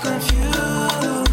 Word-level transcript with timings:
confused. 0.00 1.27